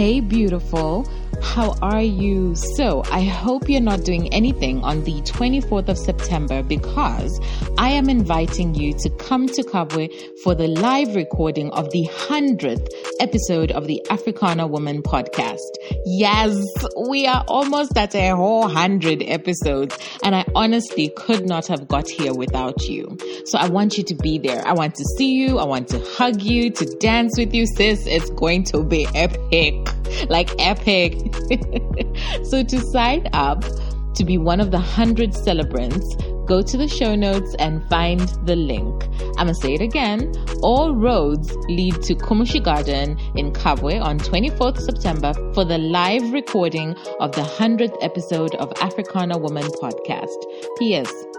Hey, 0.00 0.20
beautiful. 0.20 1.06
How 1.42 1.74
are 1.82 2.02
you? 2.02 2.54
So, 2.54 3.02
I 3.10 3.22
hope 3.22 3.68
you're 3.68 3.80
not 3.80 4.04
doing 4.04 4.32
anything 4.32 4.82
on 4.82 5.04
the 5.04 5.20
24th 5.22 5.88
of 5.88 5.98
September 5.98 6.62
because 6.62 7.40
I 7.78 7.90
am 7.90 8.08
inviting 8.08 8.74
you 8.74 8.92
to 8.94 9.10
come 9.10 9.46
to 9.46 9.62
Kabwe 9.62 10.10
for 10.42 10.54
the 10.54 10.68
live 10.68 11.14
recording 11.14 11.70
of 11.70 11.90
the 11.90 12.06
100th 12.08 12.86
episode 13.20 13.72
of 13.72 13.86
the 13.86 14.02
Africana 14.10 14.66
Woman 14.66 15.02
podcast. 15.02 15.58
Yes, 16.04 16.62
we 17.08 17.26
are 17.26 17.44
almost 17.48 17.96
at 17.96 18.14
a 18.14 18.36
whole 18.36 18.62
100 18.62 19.22
episodes, 19.26 19.98
and 20.22 20.34
I 20.34 20.44
honestly 20.54 21.10
could 21.16 21.46
not 21.46 21.66
have 21.68 21.88
got 21.88 22.08
here 22.08 22.34
without 22.34 22.86
you. 22.86 23.16
So, 23.46 23.58
I 23.58 23.68
want 23.68 23.96
you 23.96 24.04
to 24.04 24.14
be 24.14 24.38
there. 24.38 24.66
I 24.66 24.72
want 24.72 24.94
to 24.94 25.04
see 25.16 25.32
you. 25.32 25.58
I 25.58 25.64
want 25.64 25.88
to 25.88 26.00
hug 26.00 26.42
you, 26.42 26.70
to 26.70 26.84
dance 27.00 27.38
with 27.38 27.54
you, 27.54 27.66
sis. 27.66 28.06
It's 28.06 28.30
going 28.30 28.64
to 28.64 28.82
be 28.82 29.06
epic. 29.14 29.99
Like 30.28 30.50
epic. 30.58 31.14
so 32.44 32.62
to 32.62 32.80
sign 32.80 33.28
up 33.32 33.64
to 34.14 34.24
be 34.24 34.38
one 34.38 34.60
of 34.60 34.70
the 34.70 34.76
100 34.76 35.34
celebrants, 35.34 36.14
go 36.46 36.62
to 36.62 36.76
the 36.76 36.88
show 36.88 37.14
notes 37.14 37.54
and 37.58 37.82
find 37.88 38.20
the 38.44 38.56
link. 38.56 39.04
I'm 39.38 39.46
gonna 39.46 39.54
say 39.54 39.74
it 39.74 39.80
again. 39.80 40.32
All 40.62 40.94
roads 40.94 41.54
lead 41.68 42.02
to 42.02 42.14
Kumushi 42.14 42.62
Garden 42.62 43.18
in 43.34 43.52
Kabwe 43.52 44.02
on 44.02 44.18
24th 44.18 44.80
September 44.80 45.32
for 45.54 45.64
the 45.64 45.78
live 45.78 46.32
recording 46.32 46.94
of 47.20 47.32
the 47.32 47.42
100th 47.42 47.96
episode 48.02 48.54
of 48.56 48.72
Africana 48.80 49.38
Woman 49.38 49.64
podcast. 49.82 50.44
P.S. 50.78 51.29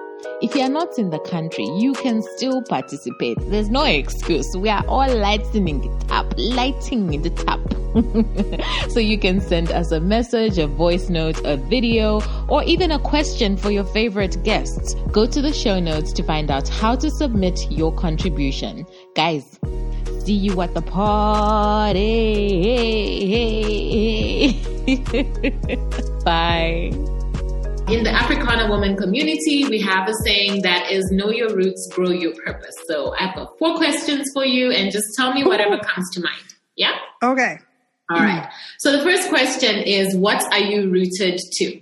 If 0.42 0.56
you 0.56 0.62
are 0.62 0.70
not 0.70 0.98
in 0.98 1.10
the 1.10 1.20
country, 1.20 1.66
you 1.78 1.94
can 1.94 2.22
still 2.36 2.64
participate. 2.64 3.38
There's 3.50 3.70
no 3.70 3.84
excuse. 3.84 4.56
We 4.56 4.70
are 4.70 4.84
all 4.88 5.14
lightening 5.16 5.84
it 5.84 6.12
up, 6.12 6.34
lighting 6.38 7.14
it 7.14 7.48
up. 7.48 7.60
so 8.90 9.00
you 9.00 9.20
can 9.20 9.42
send 9.42 9.72
us 9.72 9.92
a 9.92 10.00
message, 10.00 10.58
a 10.58 10.66
voice 10.68 11.10
note, 11.10 11.40
a 11.46 11.58
video, 11.58 12.22
or 12.48 12.64
even 12.64 12.92
a 12.92 13.00
question 13.00 13.58
for 13.58 13.70
your 13.70 13.84
favorite 13.84 14.42
guests. 14.44 14.96
Go 15.12 15.26
to 15.26 15.42
the 15.42 15.54
show 15.54 15.80
notes 15.80 16.14
to 16.14 16.24
find 16.24 16.50
out 16.50 16.68
how 16.68 16.96
to 16.96 17.12
submit 17.12 17.70
your 17.70 17.94
contribution. 17.94 18.86
Guys, 19.16 19.60
see 20.24 20.34
you 20.34 20.62
at 20.62 20.74
the 20.74 20.82
party. 20.82 22.02
Bye. 26.26 27.11
In 27.92 28.04
the 28.04 28.10
Africana 28.10 28.70
woman 28.70 28.96
community, 28.96 29.66
we 29.68 29.82
have 29.82 30.08
a 30.08 30.14
saying 30.24 30.62
that 30.62 30.90
is 30.90 31.12
know 31.12 31.30
your 31.30 31.54
roots, 31.54 31.90
grow 31.92 32.12
your 32.12 32.34
purpose. 32.46 32.74
So 32.88 33.14
I've 33.20 33.36
got 33.36 33.60
four 33.60 33.76
questions 33.76 34.30
for 34.34 34.46
you 34.46 34.72
and 34.72 34.94
just 34.94 35.08
tell 35.18 35.34
me 35.34 35.44
whatever 35.44 35.78
comes 35.78 36.10
to 36.14 36.22
mind. 36.22 36.56
Yeah? 36.78 36.94
Okay. 37.22 37.58
All 38.10 38.18
right. 38.18 38.50
So 38.80 38.94
the 38.96 39.04
first 39.04 39.28
question 39.28 39.76
is 39.76 40.16
what 40.16 40.42
are 40.54 40.62
you 40.62 40.90
rooted 40.90 41.38
to? 41.38 41.82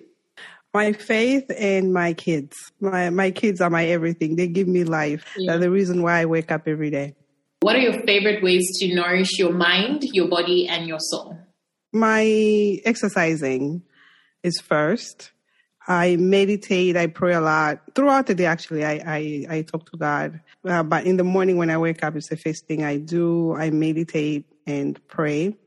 My 0.74 0.94
faith 0.94 1.46
and 1.56 1.94
my 1.94 2.14
kids. 2.14 2.58
My 2.80 3.12
my 3.12 3.30
kids 3.30 3.62
are 3.62 3.70
my 3.70 3.86
everything. 3.86 4.36
They 4.36 4.48
give 4.48 4.68
me 4.68 4.86
life. 4.86 5.24
Yeah. 5.38 5.52
They're 5.52 5.60
the 5.60 5.72
reason 5.72 6.02
why 6.02 6.22
I 6.22 6.26
wake 6.26 6.52
up 6.52 6.68
every 6.68 6.90
day. 6.90 7.14
What 7.60 7.76
are 7.76 7.82
your 7.82 8.02
favorite 8.08 8.42
ways 8.42 8.66
to 8.80 8.96
nourish 8.96 9.38
your 9.38 9.54
mind, 9.54 10.02
your 10.06 10.28
body, 10.28 10.68
and 10.68 10.88
your 10.88 11.00
soul? 11.00 11.38
My 11.94 12.24
exercising 12.84 13.84
is 14.42 14.60
first. 14.60 15.34
I 15.90 16.18
meditate, 16.18 16.96
I 16.96 17.08
pray 17.08 17.34
a 17.34 17.42
lot 17.42 17.82
throughout 17.96 18.28
the 18.28 18.36
day. 18.36 18.46
Actually, 18.46 18.86
I 18.86 19.02
I, 19.06 19.46
I 19.50 19.62
talk 19.64 19.90
to 19.90 19.98
God, 19.98 20.40
uh, 20.64 20.84
but 20.84 21.06
in 21.06 21.18
the 21.18 21.24
morning 21.24 21.58
when 21.58 21.72
I 21.72 21.78
wake 21.78 22.04
up, 22.04 22.16
it's 22.16 22.30
the 22.30 22.38
first 22.38 22.68
thing 22.68 22.84
I 22.84 22.98
do. 22.98 23.56
I 23.56 23.72
meditate 23.72 24.46
and 24.68 25.00
pray. 25.08 25.58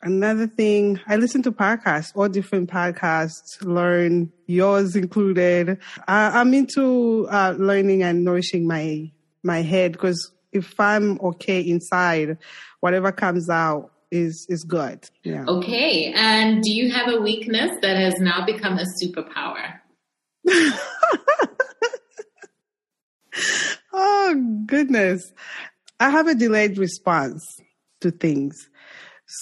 Another 0.00 0.46
thing, 0.46 1.00
I 1.08 1.16
listen 1.16 1.42
to 1.42 1.50
podcasts, 1.50 2.12
all 2.14 2.28
different 2.28 2.70
podcasts, 2.70 3.60
learn 3.64 4.30
yours 4.46 4.94
included. 4.94 5.78
I, 6.06 6.40
am 6.40 6.54
into 6.54 7.26
uh, 7.28 7.56
learning 7.58 8.04
and 8.04 8.22
nourishing 8.22 8.64
my 8.64 9.10
my 9.42 9.62
head 9.62 9.92
because 9.92 10.30
if 10.52 10.78
I'm 10.78 11.18
okay 11.20 11.60
inside, 11.60 12.38
whatever 12.78 13.10
comes 13.10 13.50
out 13.50 13.90
is 14.10 14.46
is 14.48 14.64
good. 14.64 15.08
Yeah. 15.24 15.44
Okay. 15.46 16.12
And 16.14 16.62
do 16.62 16.72
you 16.72 16.90
have 16.92 17.12
a 17.12 17.20
weakness 17.20 17.70
that 17.82 17.96
has 17.96 18.14
now 18.18 18.44
become 18.44 18.78
a 18.78 18.84
superpower? 19.02 19.80
oh 23.92 24.62
goodness. 24.66 25.32
I 25.98 26.10
have 26.10 26.26
a 26.26 26.34
delayed 26.34 26.78
response 26.78 27.42
to 28.00 28.10
things. 28.10 28.68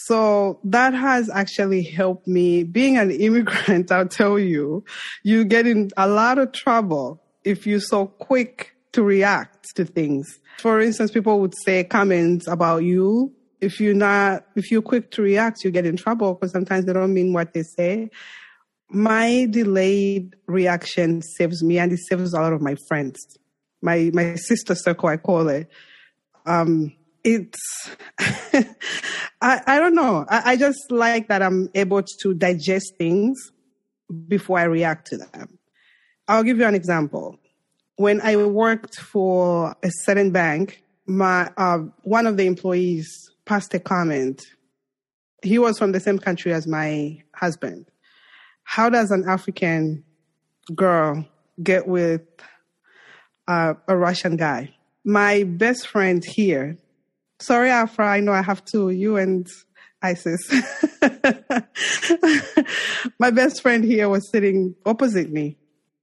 So 0.07 0.61
that 0.65 0.95
has 0.95 1.29
actually 1.29 1.83
helped 1.83 2.27
me. 2.27 2.65
Being 2.65 2.97
an 2.97 3.11
immigrant, 3.11 3.93
I'll 3.93 4.09
tell 4.09 4.39
you, 4.39 4.85
you 5.23 5.45
get 5.45 5.67
in 5.67 5.91
a 5.97 6.09
lot 6.09 6.39
of 6.39 6.53
trouble 6.53 7.23
if 7.45 7.67
you're 7.67 7.81
so 7.81 8.07
quick 8.07 8.75
to 8.93 9.03
react 9.03 9.75
to 9.77 9.85
things. 9.85 10.39
For 10.61 10.81
instance, 10.81 11.11
people 11.11 11.41
would 11.41 11.55
say 11.65 11.85
comments 11.85 12.47
about 12.49 12.85
you 12.85 13.33
if 13.65 13.81
you're 13.81 13.95
not, 13.95 14.45
if 14.55 14.71
you're 14.71 14.83
quick 14.83 15.11
to 15.13 15.23
react, 15.23 15.65
you 15.65 15.71
get 15.71 15.87
in 15.87 15.97
trouble 15.97 16.35
because 16.35 16.53
sometimes 16.53 16.85
they 16.85 16.93
don't 16.93 17.15
mean 17.15 17.33
what 17.33 17.53
they 17.55 17.63
say. 17.63 18.11
My 18.91 19.47
delayed 19.51 20.37
reaction 20.47 21.23
saves 21.23 21.63
me 21.63 21.79
and 21.79 21.93
it 21.93 21.99
saves 21.99 22.33
a 22.33 22.41
lot 22.41 22.53
of 22.53 22.61
my 22.61 22.77
friends. 22.89 23.19
My, 23.83 24.11
my 24.13 24.35
sister 24.37 24.75
circle, 24.75 25.09
I 25.09 25.17
call 25.17 25.49
it. 25.49 25.69
Um, 26.47 26.93
it's, 27.25 27.59
I, 28.19 29.61
I 29.67 29.79
don't 29.79 29.95
know. 29.95 30.27
I, 30.29 30.53
I 30.53 30.57
just 30.57 30.91
like 30.91 31.29
that 31.29 31.43
I'm 31.43 31.71
able 31.75 32.03
to 32.03 32.35
digest 32.35 32.93
things 32.99 33.39
before 34.29 34.59
I 34.59 34.65
react 34.65 35.09
to 35.09 35.17
them. 35.17 35.59
I'll 36.29 36.43
give 36.43 36.59
you 36.59 36.67
an 36.67 36.75
example. 36.75 37.39
When 37.97 38.21
I 38.21 38.37
worked 38.37 38.99
for 39.01 39.75
a 39.83 39.91
certain 40.03 40.31
bank, 40.31 40.83
my 41.07 41.51
uh, 41.57 41.79
one 42.03 42.27
of 42.27 42.37
the 42.37 42.47
employees 42.47 43.31
passed 43.45 43.75
a 43.75 43.79
comment. 43.79 44.43
He 45.43 45.59
was 45.59 45.79
from 45.79 45.93
the 45.93 46.01
same 46.01 46.19
country 46.19 46.53
as 46.53 46.67
my 46.67 47.23
husband. 47.35 47.87
How 48.65 48.89
does 48.89 49.11
an 49.11 49.25
African 49.29 50.05
girl 50.75 51.27
get 51.63 51.87
with 51.87 52.23
uh, 53.47 53.75
a 53.87 53.97
Russian 53.97 54.37
guy? 54.37 54.75
My 55.05 55.45
best 55.45 55.87
friend 55.87 56.25
here, 56.25 56.79
sorry, 57.41 57.69
Afra, 57.71 58.07
I 58.09 58.21
know 58.21 58.33
I 58.33 58.41
have 58.43 58.65
two, 58.65 58.89
you 58.91 59.17
and 59.17 59.47
Isis. 60.03 60.41
my 63.19 63.31
best 63.31 63.61
friend 63.61 63.85
here 63.85 64.09
was 64.09 64.31
sitting 64.31 64.75
opposite 64.87 65.31
me 65.31 65.59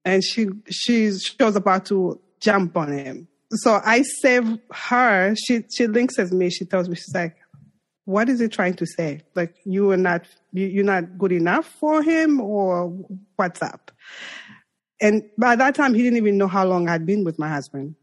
and 0.05 0.23
she, 0.23 0.47
she, 0.69 1.11
she 1.17 1.35
was 1.39 1.55
about 1.55 1.85
to 1.87 2.19
jump 2.39 2.77
on 2.77 2.91
him 2.91 3.27
so 3.53 3.81
I 3.83 4.03
save 4.21 4.59
her. 4.71 5.35
She 5.35 5.63
she 5.73 5.87
links 5.87 6.17
as 6.17 6.31
me. 6.31 6.49
She 6.49 6.65
tells 6.65 6.87
me 6.87 6.95
she's 6.95 7.13
like, 7.13 7.35
"What 8.05 8.29
is 8.29 8.39
he 8.39 8.47
trying 8.47 8.75
to 8.75 8.85
say? 8.85 9.21
Like 9.35 9.55
you 9.65 9.91
are 9.91 9.97
not 9.97 10.25
you, 10.51 10.67
you're 10.67 10.83
not 10.85 11.17
good 11.17 11.31
enough 11.31 11.65
for 11.65 12.01
him, 12.01 12.39
or 12.39 12.87
what's 13.35 13.61
up?" 13.61 13.91
And 15.01 15.23
by 15.37 15.55
that 15.55 15.75
time, 15.75 15.93
he 15.93 16.03
didn't 16.03 16.17
even 16.17 16.37
know 16.37 16.47
how 16.47 16.65
long 16.65 16.87
I'd 16.87 17.05
been 17.05 17.23
with 17.23 17.39
my 17.39 17.49
husband. 17.49 17.95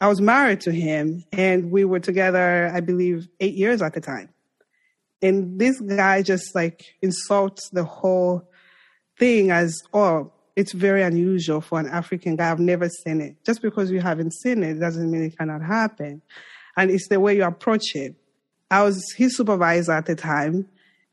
I 0.00 0.08
was 0.08 0.20
married 0.20 0.60
to 0.62 0.72
him, 0.72 1.24
and 1.32 1.70
we 1.70 1.84
were 1.84 2.00
together, 2.00 2.70
I 2.72 2.80
believe, 2.80 3.28
eight 3.40 3.54
years 3.54 3.82
at 3.82 3.94
the 3.94 4.00
time. 4.00 4.30
And 5.20 5.60
this 5.60 5.80
guy 5.80 6.22
just 6.22 6.54
like 6.54 6.84
insults 7.02 7.70
the 7.70 7.84
whole 7.84 8.50
thing 9.18 9.50
as, 9.50 9.80
"Oh, 9.92 10.32
it's 10.54 10.72
very 10.72 11.02
unusual 11.02 11.60
for 11.60 11.80
an 11.80 11.88
African 11.88 12.36
guy. 12.36 12.50
I've 12.50 12.60
never 12.60 12.88
seen 12.88 13.20
it. 13.20 13.36
Just 13.44 13.62
because 13.62 13.90
you 13.90 14.00
haven't 14.00 14.34
seen 14.34 14.62
it 14.62 14.74
doesn't 14.74 15.10
mean 15.10 15.24
it 15.24 15.38
cannot 15.38 15.62
happen. 15.62 16.22
And 16.76 16.90
it's 16.90 17.08
the 17.08 17.20
way 17.20 17.36
you 17.36 17.44
approach 17.44 17.94
it. 17.94 18.14
I 18.70 18.82
was 18.82 19.02
his 19.16 19.36
supervisor 19.36 19.92
at 19.92 20.06
the 20.06 20.14
time, 20.14 20.66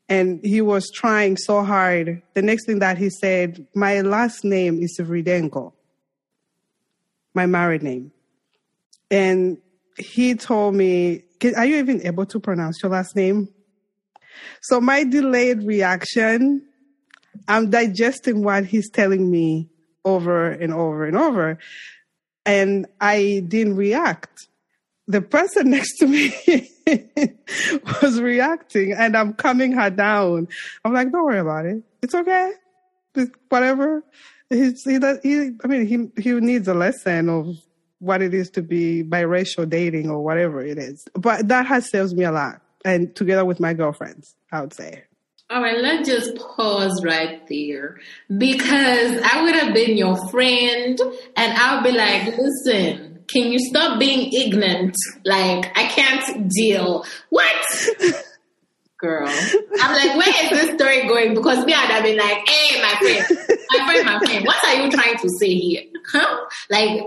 and 0.08 0.40
he 0.44 0.62
was 0.62 0.90
trying 0.90 1.36
so 1.38 1.64
hard. 1.64 2.22
The 2.34 2.42
next 2.42 2.66
thing 2.66 2.80
that 2.80 2.98
he 2.98 3.10
said, 3.10 3.68
My 3.76 4.02
last 4.02 4.46
name 4.46 4.82
is 4.82 4.98
Vridenko, 5.00 5.74
my 7.34 7.46
married 7.46 7.84
name. 7.84 8.12
And 9.12 9.58
he 9.98 10.36
told 10.36 10.76
me, 10.76 11.24
Are 11.58 11.66
you 11.66 11.78
even 11.78 12.06
able 12.06 12.26
to 12.28 12.40
pronounce 12.40 12.82
your 12.82 12.92
last 12.92 13.16
name? 13.16 13.50
So 14.62 14.80
my 14.80 15.04
delayed 15.04 15.64
reaction 15.64 16.69
I'm 17.48 17.70
digesting 17.70 18.44
what 18.44 18.66
he's 18.66 18.90
telling 18.90 19.30
me 19.30 19.70
over 20.06 20.50
and 20.50 20.74
over 20.74 21.06
and 21.06 21.18
over. 21.18 21.60
And 22.46 22.88
I 23.00 23.44
didn't 23.48 23.76
react. 23.76 24.48
The 25.08 25.22
person 25.22 25.70
next 25.72 25.98
to 25.98 26.08
me 26.08 26.70
was 28.02 28.22
reacting 28.22 28.94
and 28.94 29.16
I'm 29.16 29.34
calming 29.34 29.74
her 29.74 29.90
down. 29.90 30.48
I'm 30.84 30.94
like, 30.94 31.12
don't 31.12 31.26
worry 31.26 31.40
about 31.40 31.66
it. 31.66 31.84
It's 32.02 32.16
okay. 32.16 32.52
It's 33.16 33.32
whatever. 33.50 34.04
He's, 34.50 34.84
he, 34.84 34.98
does, 34.98 35.20
he, 35.22 35.52
I 35.64 35.68
mean, 35.68 35.86
he, 35.86 36.22
he 36.22 36.34
needs 36.34 36.68
a 36.68 36.74
lesson 36.74 37.30
of 37.30 37.56
what 38.00 38.22
it 38.22 38.34
is 38.34 38.50
to 38.52 38.62
be 38.62 39.04
biracial 39.04 39.70
dating 39.70 40.10
or 40.10 40.24
whatever 40.24 40.62
it 40.62 40.78
is. 40.78 41.06
But 41.14 41.50
that 41.50 41.68
has 41.68 41.90
saved 41.90 42.14
me 42.14 42.24
a 42.24 42.32
lot 42.32 42.62
and 42.86 43.16
together 43.16 43.46
with 43.46 43.60
my 43.60 43.74
girlfriends, 43.74 44.36
I 44.52 44.62
would 44.62 44.74
say. 44.74 45.04
All 45.52 45.64
right, 45.64 45.80
let's 45.80 46.08
just 46.08 46.36
pause 46.36 47.04
right 47.04 47.42
there 47.48 47.98
because 48.38 49.20
I 49.24 49.42
would 49.42 49.56
have 49.56 49.74
been 49.74 49.98
your 49.98 50.16
friend 50.30 51.00
and 51.36 51.54
I'll 51.58 51.82
be 51.82 51.92
like, 51.92 52.38
listen, 52.38 53.24
can 53.28 53.52
you 53.52 53.58
stop 53.58 54.00
being 54.00 54.32
ignorant? 54.32 54.96
Like, 55.26 55.76
I 55.76 55.88
can't 55.88 56.52
deal. 56.52 57.04
What? 57.30 57.66
Girl. 59.00 59.30
I'm 59.30 59.94
like, 59.94 60.18
where 60.18 60.44
is 60.44 60.50
this 60.50 60.76
story 60.76 61.08
going? 61.08 61.34
Because 61.34 61.66
me, 61.66 61.74
I'd 61.74 61.90
have 61.90 62.04
been 62.04 62.18
like, 62.18 62.46
hey, 62.46 62.82
my 62.82 62.96
friend, 63.00 63.40
my 63.70 63.86
friend, 63.86 64.06
my 64.06 64.20
friend, 64.20 64.46
what 64.46 64.66
are 64.66 64.76
you 64.76 64.92
trying 64.92 65.18
to 65.18 65.30
say 65.40 65.56
here? 65.56 65.84
Huh? 66.12 66.46
Like, 66.70 67.04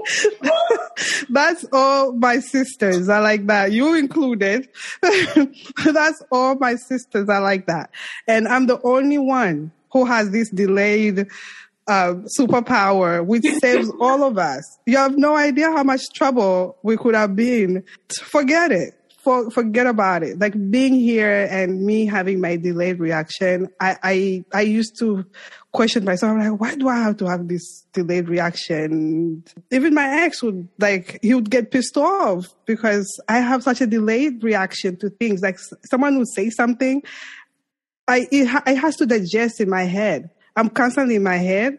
that's 1.28 1.66
all 1.70 2.12
my 2.12 2.38
sisters 2.38 3.10
are 3.10 3.20
like 3.20 3.46
that. 3.48 3.72
You 3.72 3.94
included. 3.94 4.70
that's 5.02 6.22
all 6.32 6.54
my 6.54 6.76
sisters 6.76 7.28
are 7.28 7.42
like 7.42 7.66
that. 7.66 7.90
And 8.26 8.48
I'm 8.48 8.66
the 8.66 8.80
only 8.82 9.18
one 9.18 9.70
who 9.92 10.06
has 10.06 10.30
this 10.30 10.48
delayed 10.48 11.26
uh, 11.86 12.14
superpower, 12.38 13.24
which 13.24 13.44
saves 13.60 13.90
all 14.00 14.24
of 14.24 14.38
us. 14.38 14.78
You 14.86 14.96
have 14.96 15.18
no 15.18 15.36
idea 15.36 15.70
how 15.70 15.82
much 15.82 16.02
trouble 16.14 16.78
we 16.82 16.96
could 16.96 17.14
have 17.14 17.36
been. 17.36 17.84
Forget 18.08 18.72
it 18.72 18.94
for, 19.22 19.50
forget 19.50 19.86
about 19.86 20.22
it. 20.22 20.38
Like 20.38 20.54
being 20.70 20.94
here 20.94 21.48
and 21.50 21.84
me 21.84 22.06
having 22.06 22.40
my 22.40 22.56
delayed 22.56 22.98
reaction, 22.98 23.68
I, 23.80 23.96
I, 24.02 24.44
I 24.52 24.60
used 24.62 24.98
to 24.98 25.24
question 25.70 26.04
myself, 26.04 26.36
like, 26.38 26.60
why 26.60 26.74
do 26.74 26.88
I 26.88 26.96
have 26.96 27.18
to 27.18 27.26
have 27.26 27.46
this 27.46 27.86
delayed 27.92 28.28
reaction? 28.28 29.44
Even 29.70 29.94
my 29.94 30.22
ex 30.22 30.42
would 30.42 30.68
like, 30.78 31.20
he 31.22 31.34
would 31.34 31.50
get 31.50 31.70
pissed 31.70 31.96
off 31.96 32.52
because 32.66 33.20
I 33.28 33.38
have 33.38 33.62
such 33.62 33.80
a 33.80 33.86
delayed 33.86 34.42
reaction 34.42 34.96
to 34.98 35.10
things. 35.10 35.40
Like 35.40 35.58
someone 35.84 36.18
would 36.18 36.28
say 36.28 36.50
something, 36.50 37.02
I, 38.08 38.26
it, 38.32 38.48
it 38.66 38.76
has 38.76 38.96
to 38.96 39.06
digest 39.06 39.60
in 39.60 39.70
my 39.70 39.84
head. 39.84 40.30
I'm 40.56 40.68
constantly 40.68 41.14
in 41.14 41.22
my 41.22 41.36
head, 41.36 41.78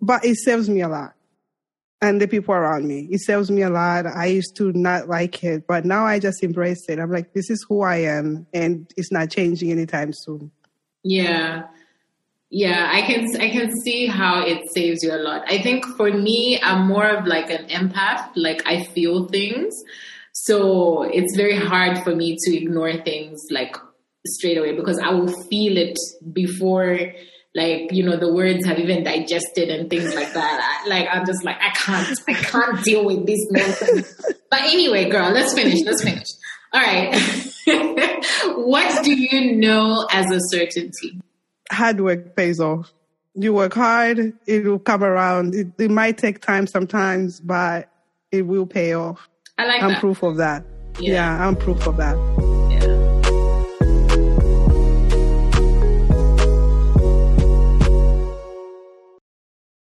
but 0.00 0.24
it 0.24 0.36
saves 0.36 0.68
me 0.68 0.80
a 0.80 0.88
lot 0.88 1.14
and 2.04 2.20
the 2.20 2.28
people 2.28 2.54
around 2.54 2.86
me. 2.86 3.08
It 3.10 3.22
serves 3.22 3.50
me 3.50 3.62
a 3.62 3.70
lot. 3.70 4.06
I 4.06 4.26
used 4.26 4.56
to 4.56 4.72
not 4.72 5.08
like 5.08 5.42
it, 5.42 5.66
but 5.66 5.84
now 5.84 6.04
I 6.04 6.18
just 6.18 6.42
embrace 6.42 6.84
it. 6.88 6.98
I'm 6.98 7.10
like, 7.10 7.32
this 7.32 7.50
is 7.50 7.64
who 7.68 7.82
I 7.82 7.96
am, 7.96 8.46
and 8.52 8.92
it's 8.96 9.10
not 9.10 9.30
changing 9.30 9.70
anytime 9.70 10.12
soon. 10.12 10.50
Yeah. 11.02 11.64
Yeah, 12.50 12.88
I 12.92 13.02
can 13.02 13.26
I 13.40 13.50
can 13.50 13.72
see 13.80 14.06
how 14.06 14.46
it 14.46 14.62
saves 14.72 15.02
you 15.02 15.12
a 15.12 15.18
lot. 15.18 15.42
I 15.48 15.60
think 15.60 15.84
for 15.96 16.12
me, 16.12 16.60
I'm 16.62 16.86
more 16.86 17.08
of 17.08 17.26
like 17.26 17.50
an 17.50 17.66
empath. 17.66 18.30
Like 18.36 18.62
I 18.64 18.84
feel 18.84 19.26
things, 19.26 19.74
so 20.32 21.02
it's 21.02 21.36
very 21.36 21.56
hard 21.56 21.98
for 22.04 22.14
me 22.14 22.36
to 22.38 22.56
ignore 22.56 22.92
things 23.02 23.40
like 23.50 23.76
straight 24.24 24.56
away 24.56 24.76
because 24.76 25.00
I 25.00 25.10
will 25.10 25.32
feel 25.48 25.76
it 25.76 25.98
before 26.32 27.12
like 27.54 27.92
you 27.92 28.02
know 28.02 28.16
the 28.16 28.32
words 28.32 28.66
have 28.66 28.78
even 28.78 29.04
digested 29.04 29.68
and 29.68 29.88
things 29.88 30.14
like 30.14 30.32
that. 30.32 30.82
I, 30.84 30.88
like 30.88 31.08
I'm 31.10 31.24
just 31.24 31.44
like 31.44 31.56
I 31.60 31.70
can't 31.70 32.18
I 32.28 32.34
can't 32.34 32.82
deal 32.82 33.04
with 33.04 33.26
this 33.26 33.46
nonsense. 33.50 34.14
but 34.50 34.60
anyway, 34.60 35.08
girl, 35.08 35.30
let's 35.30 35.54
finish. 35.54 35.84
Let's 35.84 36.02
finish. 36.02 36.28
All 36.72 36.80
right. 36.80 37.14
what 38.56 39.04
do 39.04 39.14
you 39.14 39.56
know 39.56 40.06
as 40.10 40.30
a 40.30 40.40
certainty? 40.48 41.20
Hard 41.70 42.00
work 42.00 42.34
pays 42.36 42.60
off. 42.60 42.92
You 43.36 43.52
work 43.52 43.74
hard, 43.74 44.32
it 44.46 44.64
will 44.64 44.78
come 44.78 45.02
around. 45.02 45.54
It, 45.54 45.68
it 45.78 45.90
might 45.90 46.18
take 46.18 46.40
time 46.40 46.68
sometimes, 46.68 47.40
but 47.40 47.88
it 48.30 48.42
will 48.42 48.66
pay 48.66 48.94
off. 48.94 49.28
I 49.58 49.66
like 49.66 49.82
I'm 49.82 49.90
that. 49.90 50.00
proof 50.00 50.22
of 50.22 50.36
that. 50.36 50.64
Yeah. 51.00 51.14
yeah, 51.14 51.46
I'm 51.46 51.56
proof 51.56 51.86
of 51.86 51.96
that. 51.96 52.43